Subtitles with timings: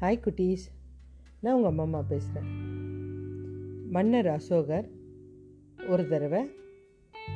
[0.00, 0.66] Hi குட்டீஸ்
[1.40, 2.46] நான் உங்கள் அம்மா அம்மா பேசுகிறேன்
[3.90, 4.88] மன்னர் அசோகர்
[5.88, 6.50] ஒரு தடவை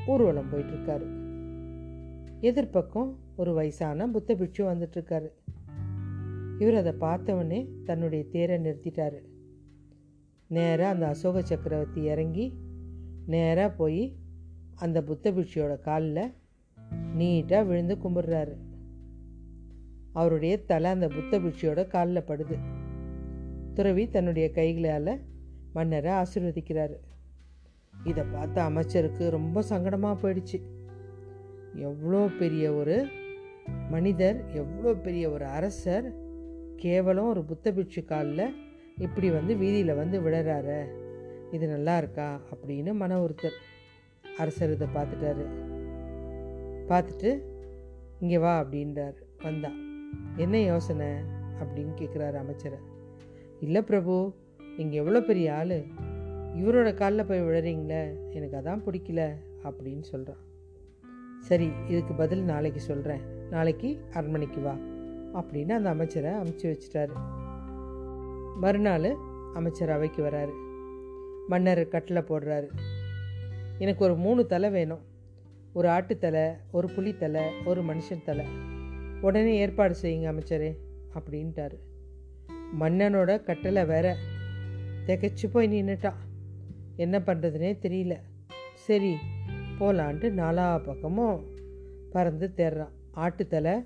[0.06, 1.06] ஊர்வலம் போயிட்டுருக்காரு.
[2.40, 5.28] எதிர்பக்கம் ஒரு வயசான புத்த பிட்சு வந்துட்டுருக்காரு.
[6.58, 9.18] இவர் அதை பார்த்தவொடனே தன்னுடைய தேரை நிறுத்திட்டாரு.
[10.46, 12.58] நேராக அந்த அசோக சக்கரவர்த்தி இறங்கி
[13.26, 14.16] நேராக போய்
[14.74, 16.32] அந்த புத்த பிட்சியோட காலில்
[17.18, 18.56] நீட்டாக விழுந்து கும்பிட்றாரு.
[20.14, 22.56] அவருடைய தலை அந்த புத்த பிட்சியோட காலில் படுது.
[23.74, 25.12] துறவி தன்னுடைய கைகளால்
[25.72, 26.96] மன்னரை ஆசீர்வதிக்கிறாரு.
[28.06, 30.58] இதை பார்த்த அமைச்சருக்கு ரொம்ப சங்கடமாக போயிடுச்சு.
[31.74, 32.96] எவ்வளோ பெரிய ஒரு
[33.90, 36.06] மனிதர் எவ்வளோ பெரிய ஒரு அரசர்
[36.76, 38.54] கேவலம் ஒரு புத்த பிட்சு காலில்
[38.98, 40.78] இப்படி வந்து வீதியில் வந்து விழறாரு
[41.52, 43.58] இது நல்லா இருக்கா அப்படின்னு மன ஒருத்தர்
[44.38, 45.44] அரசர் இதை பார்த்துட்டாரு.
[46.90, 47.30] பார்த்துட்டு
[48.20, 49.16] இங்கே வா அப்படின்றார்.
[49.42, 49.83] வந்தான்
[50.36, 51.06] என்ன யோசனை?
[51.60, 52.78] அப்படின்னு கேட்குறாரு அமைச்சரை.
[53.60, 54.34] இல்லை பிரபு
[54.76, 55.84] நீங்கள் எவ்வளோ பெரிய ஆள்?
[56.54, 60.42] இவரோட காலில் போய் விழுறீங்களே எனக்கு அதான் பிடிக்கல அப்படின்னு சொல்கிறான்
[61.40, 64.76] சரி இதுக்கு பதில் நாளைக்கு சொல்கிறேன் நாளைக்கு அரண்மனைக்கு வா
[65.34, 67.12] அப்படின்னு அந்த அமைச்சரை அமுச்சு வச்சிட்டாரு.
[68.56, 69.16] மறுநாள்
[69.54, 70.52] அமைச்சர் அவைக்கு வராரு.
[71.48, 72.66] மன்னர் கட்டில் போடுறாரு.
[73.78, 75.00] எனக்கு ஒரு மூணு தலை வேணும்.
[75.72, 78.46] ஒரு ஆட்டுத்தலை ஒரு புலித்தலை ஒரு மனுஷன் தலை.
[79.20, 80.76] உடனே ஏற்பாடு செய்யுங்க அமைச்சரே
[81.14, 81.74] அப்படின்ட்டாரு.
[82.80, 84.16] மன்னனோட கட்டளை வேற.
[85.06, 86.20] திகைச்சு போய் நின்றுட்டான்
[86.96, 88.16] என்ன பண்ணுறதுனே தெரியல.
[88.74, 89.14] சரி
[89.80, 91.44] போகலான்ட்டு நாலா பக்கமும்
[92.10, 93.84] பறந்து தேடுறான் ஆட்டுத்தலை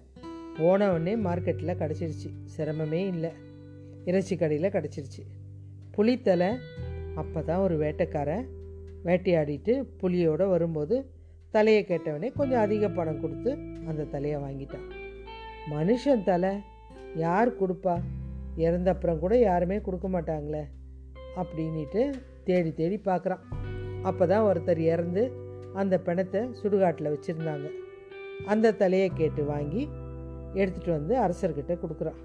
[0.59, 2.31] போனவொடனே மார்க்கெட்டில் கிடச்சிருச்சு.
[2.57, 3.31] சிரமமே இல்லை.
[4.05, 5.23] இறைச்சி கடையில் கிடச்சிருச்சு.
[5.97, 6.59] புளித்தலை
[7.15, 8.47] அப்போ தான் ஒரு வேட்டைக்காரன்
[9.05, 11.11] வேட்டையாடிட்டு புலியோடு வரும்போது
[11.51, 13.51] தலையை கேட்டவனே கொஞ்சம் அதிக பணம் கொடுத்து
[13.87, 14.98] அந்த தலையை வாங்கிட்டான்.
[15.67, 16.61] மனுஷன் தலை.
[17.15, 18.01] யார் கொடுப்பா?
[18.57, 20.63] இறந்த அப்புறம் கூட யாருமே கொடுக்க மாட்டாங்களே
[21.37, 22.13] அப்படின்ட்டு
[22.45, 23.43] தேடி தேடி பார்க்குறான்.
[24.03, 25.33] அப்போ தான் ஒருத்தர் இறந்து
[25.75, 27.69] அந்த பிணத்தை சுடுகாட்டில் வச்சுருந்தாங்க.
[28.47, 29.89] அந்த தலையை கேட்டு வாங்கி
[30.55, 32.21] எடுத்துகிட்டு வந்து அரசர்கிட்ட கொடுக்குறான்.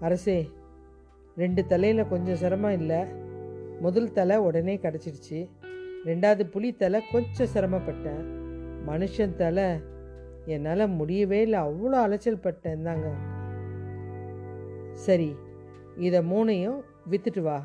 [0.00, 0.50] அரசே
[1.36, 3.00] ரெண்டு தலையில் கொஞ்சம் சிரமம் இல்லை.
[3.80, 5.48] முதல் தலை உடனே கிடச்சிடுச்சு.
[6.04, 8.22] ரெண்டாவது புலி தலை கொஞ்சம் சிரமப்பட்டேன்.
[8.86, 9.80] மனுஷன் தலை
[10.54, 11.60] என்னால் முடியவே இல்லை.
[11.68, 13.08] அவ்வளோ அலைச்சல் பட்டேன் தாங்க.
[15.06, 15.30] சரி
[16.06, 16.78] இதை மூணையும்
[17.10, 17.58] வித்துட்டு வா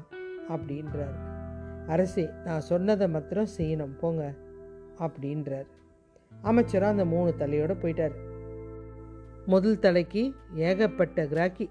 [0.56, 1.16] அப்படின்றார்.
[1.94, 4.24] அரசே நான் சொன்னதை மாத்திரம் செய்யணும் போங்க
[5.06, 5.70] அப்படின்றார்.
[6.50, 8.16] அமைச்சரும் அந்த மூணு தலையோடு போயிட்டார்.
[9.46, 10.24] முதல் தலைக்கு
[10.68, 11.68] ஏகப்பட்ட கிராக்கி.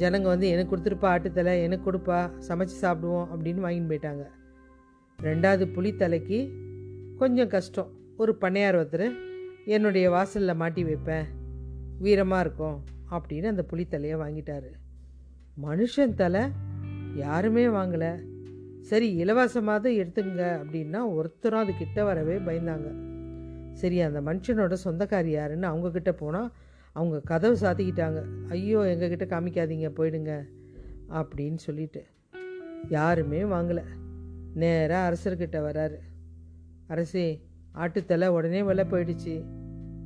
[0.00, 2.18] ஜனங்க வந்து எனக்கு கொடுத்துருப்பா ஆட்டுத்தலை எனக்கு கொடுப்பா
[2.48, 4.24] சமைச்சு சாப்பிடுவோம் அப்படின்னு வாங்கின்னு போயிட்டாங்க.
[5.18, 6.38] ரெண்டாவது புளித்தலைக்கு
[7.22, 7.90] கொஞ்சம் கஷ்டம்.
[8.16, 9.08] ஒரு பண்ணையார் ஒருத்தர்
[9.64, 11.24] என்னுடைய வாசலில் மாட்டி வைப்பேன்.
[12.02, 14.70] வீரமாக இருக்கும் அப்படின்னு அந்த புலித்தலையை வாங்கிட்டாரு.
[15.62, 16.40] மனுஷன் தலை
[17.14, 18.22] யாருமே வாங்கலை.
[18.80, 23.08] சரி இலவசமாவது எடுத்துங்க அப்படின்னா ஒருத்தரும் அது கிட்ட வரவே பயந்தாங்க.
[23.72, 26.52] சரி அந்த மனுஷனோட சொந்தக்காரி யாருன்னு அவங்கக்கிட்ட போனால்
[26.92, 28.24] அவங்க கதவு சாத்திக்கிட்டாங்க.
[28.48, 30.48] ஐயோ எங்ககிட்ட காமிக்காதீங்க போயிடுங்க
[31.08, 32.06] அப்படின்னு சொல்லிட்டு.
[32.88, 33.84] யாருமே வாங்கலை.
[34.54, 35.96] நேராக அரசர்கிட்ட வராரு.
[36.86, 39.44] அரசே ஆட்டுத்தலை உடனே வில போயிடுச்சு.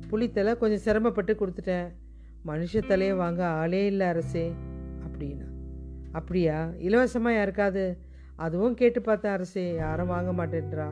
[0.09, 1.87] புளித்தலை கொஞ்சம் சிரமப்பட்டு கொடுத்துட்டேன்.
[2.47, 4.53] மனுஷ தலையை வாங்க ஆளே இல்லை அரசே
[5.07, 5.47] அப்படின்னா.
[6.11, 6.69] அப்படியா?
[6.77, 7.97] இலவசமாக யாருக்காது
[8.35, 10.87] அதுவும் கேட்டு பார்த்தேன் அரசே யாரும் வாங்க மாட்டேன்றா.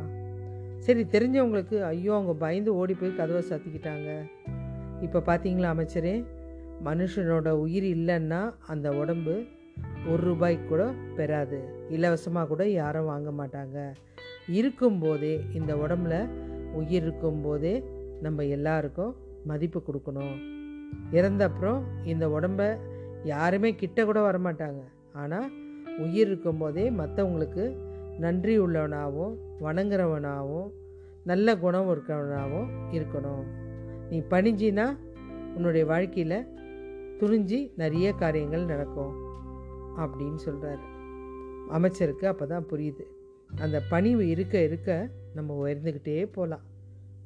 [0.78, 4.30] சரி தெரிஞ்சவங்களுக்கு ஐயோ அவங்க பயந்து ஓடி போய் கதவை சாத்திக்கிட்டாங்க.
[5.02, 6.26] இப்போ பார்த்தீங்களா அமைச்சரே?
[6.86, 9.44] மனுஷனோட உயிர் இல்லைன்னா அந்த உடம்பு
[10.08, 11.88] ஒரு ரூபாய்க்கு கூட பெறாது.
[11.90, 13.94] இலவசமாக கூட யாரும் வாங்க மாட்டாங்க.
[14.48, 16.28] இருக்கும்போதே இந்த உடம்புல
[16.74, 17.74] உயிர் இருக்கும்போதே
[18.22, 19.14] நம்ம எல்லாருக்கும்
[19.46, 20.36] மதிப்பு கொடுக்கணும்.
[21.12, 22.62] இறந்த அப்புறம் இந்த உடம்ப
[23.24, 24.82] யாருமே கிட்ட கூட வரமாட்டாங்க.
[25.14, 25.50] ஆனால்
[26.04, 27.66] உயிர் இருக்கும்போதே மற்றவங்களுக்கு
[28.20, 29.34] நன்றி உள்ளவனாகவும்
[29.66, 30.70] வணங்குறவனாகவும்
[31.24, 33.44] நல்ல குணம் இருக்கிறவனாகவும் இருக்கணும்.
[34.10, 34.86] நீ பணிஞ்சினா
[35.56, 36.40] உன்னுடைய வாழ்க்கையில்
[37.20, 39.14] துணிஞ்சு நிறைய காரியங்கள் நடக்கும்
[40.04, 40.86] அப்படின்னு சொல்கிறாரு
[41.70, 43.04] அமைச்சருக்கு அப்போ தான் புரியுது.
[43.62, 44.90] அந்த பணிவு இருக்க இருக்க
[45.36, 46.64] நம்ம உயர்ந்துக்கிட்டே போகலாம்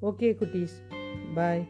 [0.02, 0.76] ஓகே குட்டீஸ்.
[1.34, 1.68] பாய்